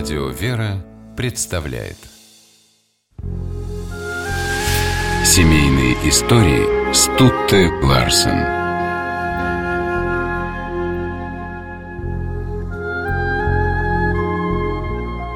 [0.00, 0.82] Радио «Вера»
[1.14, 1.98] представляет
[5.26, 8.38] Семейные истории Стутте Ларсен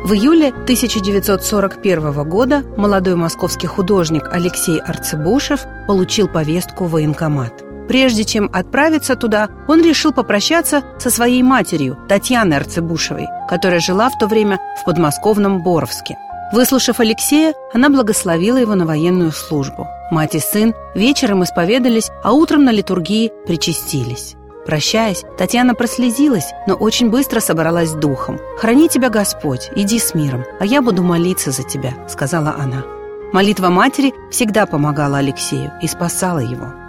[0.06, 7.63] В июле 1941 года молодой московский художник Алексей Арцебушев получил повестку в военкомат.
[7.88, 14.18] Прежде чем отправиться туда, он решил попрощаться со своей матерью, Татьяной Арцебушевой, которая жила в
[14.18, 16.16] то время в подмосковном Боровске.
[16.52, 19.88] Выслушав Алексея, она благословила его на военную службу.
[20.10, 24.36] Мать и сын вечером исповедались, а утром на литургии причастились.
[24.64, 28.38] Прощаясь, Татьяна прослезилась, но очень быстро собралась духом.
[28.58, 32.84] «Храни тебя Господь, иди с миром, а я буду молиться за тебя»,— сказала она.
[33.32, 36.83] Молитва матери всегда помогала Алексею и спасала его.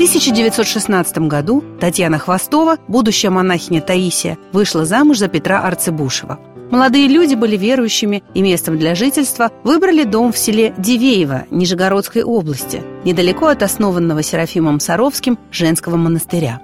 [0.00, 6.38] 1916 году Татьяна Хвостова, будущая монахиня Таисия, вышла замуж за Петра Арцебушева.
[6.70, 12.82] Молодые люди были верующими и местом для жительства выбрали дом в селе Дивеево Нижегородской области,
[13.04, 16.62] недалеко от основанного Серафимом Саровским женского монастыря.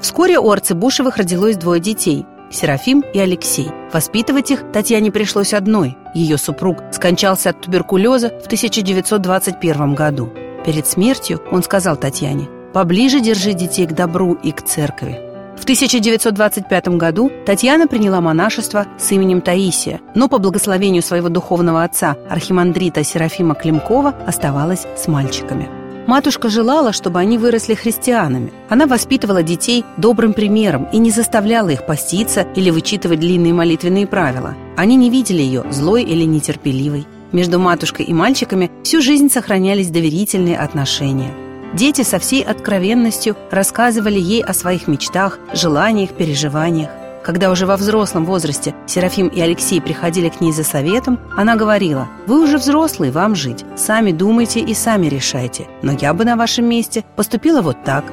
[0.00, 3.68] Вскоре у Арцебушевых родилось двое детей– Серафим и Алексей.
[3.92, 5.98] Воспитывать их Татьяне пришлось одной.
[6.14, 10.32] Ее супруг скончался от туберкулеза в 1921 году.
[10.64, 15.20] Перед смертью он сказал Татьяне «Поближе держи детей к добру и к церкви».
[15.56, 22.16] В 1925 году Татьяна приняла монашество с именем Таисия, но по благословению своего духовного отца,
[22.28, 25.68] архимандрита Серафима Климкова, оставалась с мальчиками.
[26.08, 28.52] Матушка желала, чтобы они выросли христианами.
[28.68, 34.54] Она воспитывала детей добрым примером и не заставляла их поститься или вычитывать длинные молитвенные правила.
[34.76, 37.06] Они не видели ее злой или нетерпеливой.
[37.30, 41.43] Между матушкой и мальчиками всю жизнь сохранялись доверительные отношения.
[41.74, 46.88] Дети со всей откровенностью рассказывали ей о своих мечтах, желаниях, переживаниях.
[47.24, 52.06] Когда уже во взрослом возрасте Серафим и Алексей приходили к ней за советом, она говорила,
[52.28, 53.64] «Вы уже взрослые, вам жить.
[53.76, 55.66] Сами думайте и сами решайте.
[55.82, 58.04] Но я бы на вашем месте поступила вот так.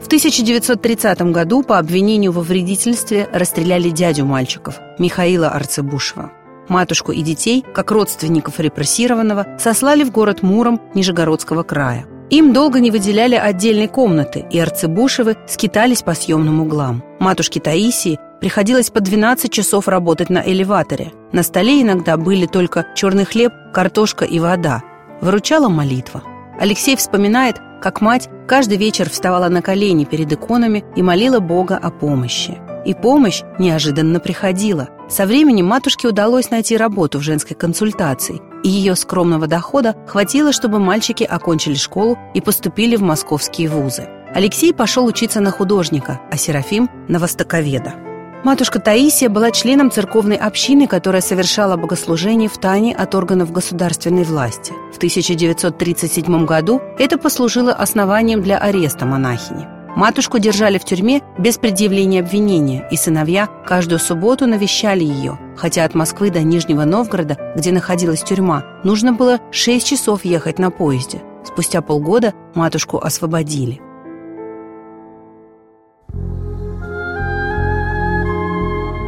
[0.00, 6.30] В 1930 году по обвинению во вредительстве расстреляли дядю мальчиков, Михаила Арцебушева.
[6.68, 12.06] Матушку и детей, как родственников репрессированного, сослали в город Муром Нижегородского края.
[12.30, 17.02] Им долго не выделяли отдельной комнаты, и Арцебушевы скитались по съемным углам.
[17.20, 21.12] Матушке Таисии приходилось по 12 часов работать на элеваторе.
[21.32, 24.82] На столе иногда были только черный хлеб, картошка и вода.
[25.22, 26.22] Выручала молитва.
[26.60, 31.90] Алексей вспоминает, как мать каждый вечер вставала на колени перед иконами и молила Бога о
[31.90, 32.58] помощи.
[32.84, 34.88] И помощь неожиданно приходила.
[35.08, 40.78] Со временем матушке удалось найти работу в женской консультации, и ее скромного дохода хватило, чтобы
[40.78, 44.06] мальчики окончили школу и поступили в московские вузы.
[44.34, 47.94] Алексей пошел учиться на художника, а Серафим– на востоковеда.
[48.44, 54.72] Матушка Таисия была членом церковной общины, которая совершала богослужение в тайне от органов государственной власти.
[54.92, 59.77] В 1937 году это послужило основанием для ареста монахини.
[59.98, 65.96] Матушку держали в тюрьме без предъявления обвинения, и сыновья каждую субботу навещали ее, хотя от
[65.96, 71.20] Москвы до Нижнего Новгорода, где находилась тюрьма, нужно было 6 часов ехать на поезде.
[71.44, 73.80] Спустя полгода матушку освободили.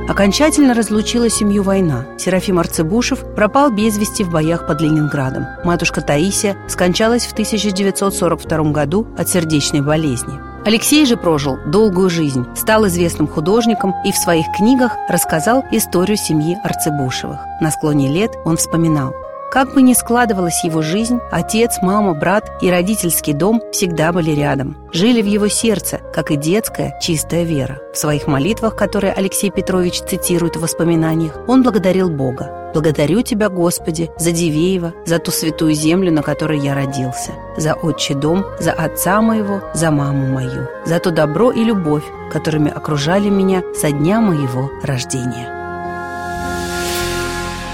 [0.08, 2.04] Окончательно разлучила семью война.
[2.18, 5.46] Серафим Арцебушев пропал без вести в боях под Ленинградом.
[5.62, 10.49] Матушка Таисия скончалась в 1942 году от сердечной болезни.
[10.64, 16.58] Алексей же прожил долгую жизнь, стал известным художником и в своих книгах рассказал историю семьи
[16.62, 17.40] Арцебушевых.
[17.60, 19.14] На склоне лет он вспоминал–
[19.50, 24.76] как бы ни складывалась его жизнь, отец, мама, брат и родительский дом всегда были рядом.
[24.92, 27.80] Жили в его сердце, как и детская, чистая вера.
[27.92, 32.56] В своих молитвах, которые Алексей Петрович цитирует в воспоминаниях, он благодарил Бога.
[32.72, 38.14] «Благодарю Тебя, Господи, за Дивеево, за ту святую землю, на которой я родился, за отчий
[38.14, 43.64] дом, за отца моего, за маму мою, за то добро и любовь, которыми окружали меня
[43.74, 45.59] со дня моего рождения».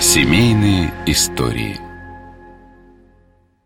[0.00, 1.80] Семейные истории–